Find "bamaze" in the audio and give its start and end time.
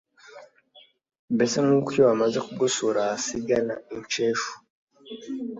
2.09-2.37